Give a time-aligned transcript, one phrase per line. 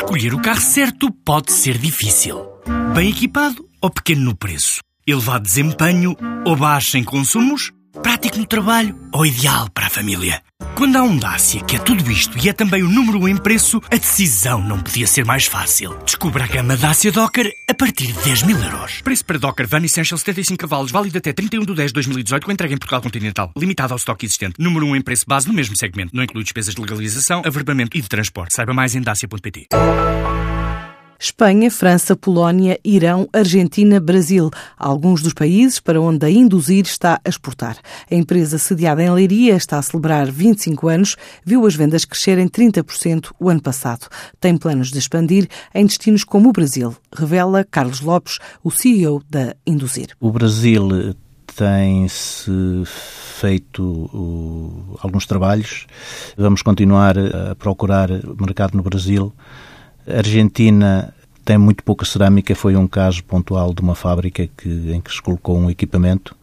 [0.00, 2.42] Escolher o carro certo pode ser difícil.
[2.94, 4.80] Bem equipado ou pequeno no preço?
[5.06, 7.70] Elevado desempenho ou baixo em consumos?
[7.92, 10.40] Prático no trabalho ou ideal para a família?
[10.76, 13.28] Quando há um Dacia que é tudo isto e é também o número 1 um
[13.28, 15.98] em preço, a decisão não podia ser mais fácil.
[16.04, 19.02] Descubra a gama Dacia Docker a partir de 10 mil euros.
[19.02, 22.52] Preço para Docker Van Essential 75 cavalos, válido até 31 de 10 de 2018, com
[22.52, 23.50] entrega em Portugal Continental.
[23.56, 24.54] Limitado ao estoque existente.
[24.58, 26.14] Número 1 um em preço base no mesmo segmento.
[26.14, 28.54] Não inclui despesas de legalização, averbamento e de transporte.
[28.54, 29.66] Saiba mais em dacia.pt.
[31.20, 34.50] Espanha, França, Polónia, Irão, Argentina, Brasil.
[34.78, 37.76] Alguns dos países para onde a Induzir está a exportar.
[38.10, 43.32] A empresa sediada em Leiria está a celebrar 25 anos, viu as vendas crescerem 30%
[43.38, 44.08] o ano passado.
[44.40, 49.54] Tem planos de expandir em destinos como o Brasil, revela Carlos Lopes, o CEO da
[49.66, 50.16] Induzir.
[50.18, 51.14] O Brasil
[51.54, 52.50] tem-se
[52.86, 55.86] feito alguns trabalhos.
[56.34, 58.08] Vamos continuar a procurar
[58.38, 59.34] mercado no Brasil
[60.14, 61.14] a Argentina
[61.44, 65.20] tem muito pouca cerâmica, foi um caso pontual de uma fábrica que, em que se
[65.20, 66.36] colocou um equipamento.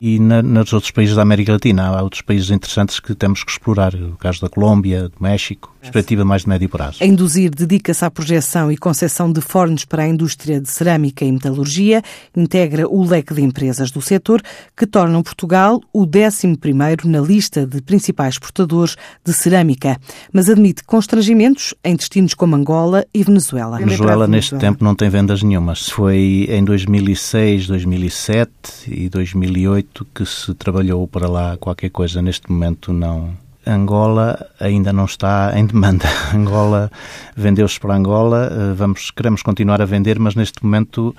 [0.00, 3.50] E na, nos outros países da América Latina há outros países interessantes que temos que
[3.50, 6.98] explorar, o caso da Colômbia, do México, perspectiva mais de médio prazo.
[7.02, 11.32] A Induzir dedica-se à projeção e concessão de fornos para a indústria de cerâmica e
[11.32, 12.02] metalurgia,
[12.36, 14.42] integra o leque de empresas do setor,
[14.76, 16.58] que tornam Portugal o 11
[17.04, 19.98] na lista de principais exportadores de cerâmica,
[20.32, 23.78] mas admite constrangimentos em destinos como Angola e Venezuela.
[23.78, 25.88] Venezuela, neste tempo, não tem vendas nenhumas.
[25.88, 28.50] Foi em 2006, 2007
[28.88, 32.20] e 2008 que se trabalhou para lá qualquer coisa.
[32.20, 33.34] Neste momento, não
[33.66, 36.06] Angola ainda não está em demanda.
[36.34, 36.90] Angola
[37.36, 41.14] vendeu-se para Angola, eh, vamos, queremos continuar a vender, mas neste momento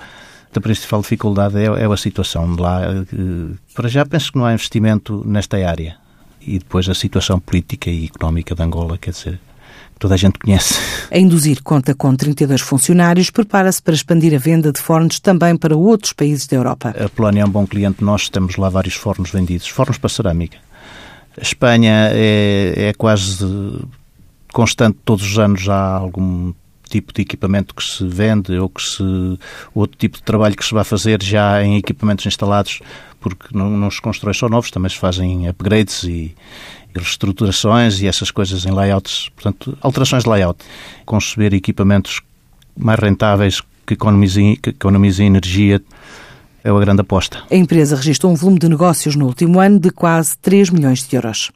[0.55, 2.81] a principal dificuldade é, é a situação de lá.
[2.83, 5.97] Eh, para já penso que não há investimento nesta área.
[6.41, 9.39] E depois a situação política e económica de Angola, quer dizer,
[9.99, 10.79] toda a gente conhece.
[11.11, 15.77] A Induzir conta com 32 funcionários, prepara-se para expandir a venda de fornos também para
[15.77, 16.95] outros países da Europa.
[16.99, 20.57] A Polónia é um bom cliente nosso, temos lá vários fornos vendidos, fornos para cerâmica.
[21.37, 23.45] A Espanha é, é quase
[24.51, 26.53] constante, todos os anos há algum
[26.89, 29.03] tipo de equipamento que se vende ou que se
[29.73, 32.81] outro tipo de trabalho que se vai fazer já em equipamentos instalados,
[33.19, 36.35] porque não, não se constrói só novos, também se fazem upgrades e,
[36.93, 40.63] e reestruturações e essas coisas em layouts, portanto, alterações de layout.
[41.05, 42.19] Conceber equipamentos
[42.77, 45.81] mais rentáveis que economizem, que economizem energia
[46.63, 47.43] é uma grande aposta.
[47.49, 51.15] A empresa registrou um volume de negócios no último ano de quase 3 milhões de
[51.15, 51.49] euros.